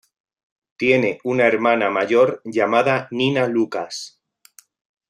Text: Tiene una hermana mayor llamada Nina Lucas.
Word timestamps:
Tiene 0.77 1.19
una 1.23 1.45
hermana 1.45 1.91
mayor 1.91 2.41
llamada 2.43 3.07
Nina 3.11 3.45
Lucas. 3.45 4.19